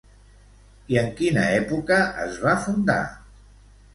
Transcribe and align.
I 0.93 0.97
en 1.01 1.11
quina 1.19 1.43
època 1.59 1.99
es 2.25 2.39
va 2.45 2.57
fundar? 2.65 2.99